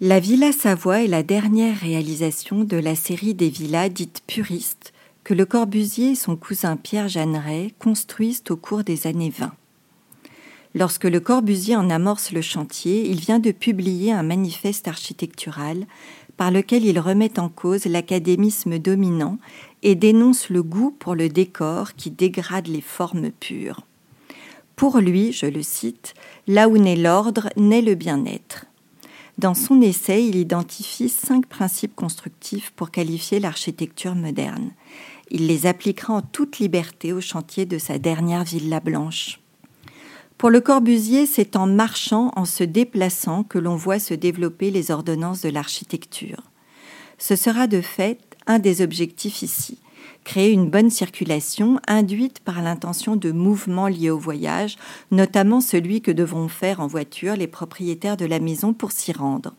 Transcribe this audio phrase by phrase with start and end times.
[0.00, 4.92] La Villa Savoie est la dernière réalisation de la série des villas dites puristes
[5.24, 9.50] que Le Corbusier et son cousin Pierre Jeanneret construisent au cours des années 20.
[10.76, 15.84] Lorsque Le Corbusier en amorce le chantier, il vient de publier un manifeste architectural
[16.36, 19.38] par lequel il remet en cause l'académisme dominant
[19.82, 23.80] et dénonce le goût pour le décor qui dégrade les formes pures.
[24.76, 26.14] Pour lui, je le cite,
[26.46, 28.67] là où naît l'ordre, naît le bien-être.
[29.38, 34.72] Dans son essai, il identifie cinq principes constructifs pour qualifier l'architecture moderne.
[35.30, 39.38] Il les appliquera en toute liberté au chantier de sa dernière villa blanche.
[40.38, 44.90] Pour Le Corbusier, c'est en marchant, en se déplaçant, que l'on voit se développer les
[44.90, 46.42] ordonnances de l'architecture.
[47.18, 49.78] Ce sera de fait un des objectifs ici,
[50.24, 54.76] créer une bonne circulation induite par l'intention de mouvements liés au voyage,
[55.10, 59.54] notamment celui que devront faire en voiture les propriétaires de la maison pour s'y rendre.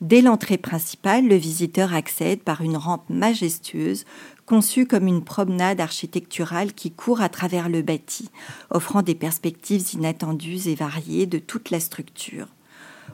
[0.00, 4.06] Dès l'entrée principale, le visiteur accède par une rampe majestueuse
[4.46, 8.30] conçue comme une promenade architecturale qui court à travers le bâti,
[8.70, 12.48] offrant des perspectives inattendues et variées de toute la structure.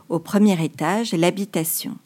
[0.09, 1.99] Au premier étage, l'habitation.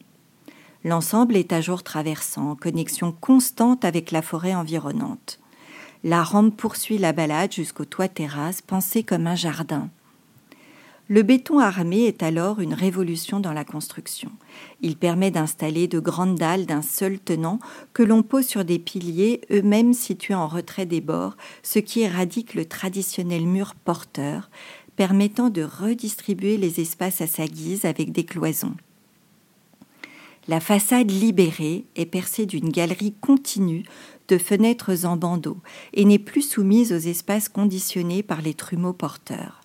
[0.83, 5.39] L'ensemble est à jour traversant, en connexion constante avec la forêt environnante.
[6.03, 9.89] La rampe poursuit la balade jusqu'au toit terrasse, pensé comme un jardin.
[11.07, 14.31] Le béton armé est alors une révolution dans la construction.
[14.79, 17.59] Il permet d'installer de grandes dalles d'un seul tenant
[17.93, 22.55] que l'on pose sur des piliers eux-mêmes situés en retrait des bords, ce qui éradique
[22.55, 24.49] le traditionnel mur porteur,
[24.95, 28.75] permettant de redistribuer les espaces à sa guise avec des cloisons.
[30.47, 33.83] La façade libérée est percée d'une galerie continue
[34.27, 35.59] de fenêtres en bandeaux
[35.93, 39.61] et n'est plus soumise aux espaces conditionnés par les trumeaux porteurs.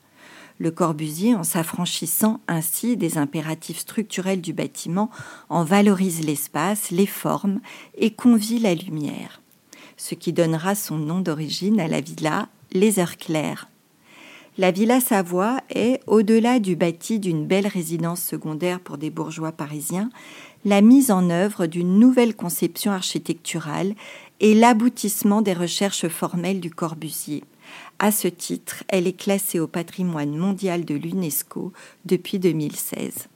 [0.59, 5.11] Le Corbusier, en s'affranchissant ainsi des impératifs structurels du bâtiment,
[5.49, 7.61] en valorise l'espace, les formes
[7.97, 9.41] et convie la lumière,
[9.97, 13.69] ce qui donnera son nom d'origine à la villa Les Heures Claires.
[14.59, 20.09] La Villa Savoie est, au-delà du bâti d'une belle résidence secondaire pour des bourgeois parisiens,
[20.67, 23.95] la mise en œuvre d'une nouvelle conception architecturale
[24.41, 27.45] et l'aboutissement des recherches formelles du Corbusier.
[28.01, 31.73] À ce titre, elle est classée au patrimoine mondial de l'UNESCO
[32.05, 33.29] depuis 2016.